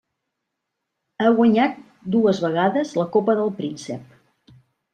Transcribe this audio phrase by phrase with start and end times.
[1.25, 1.77] Ha guanyat
[2.15, 4.61] dues vegades la Copa del Príncep.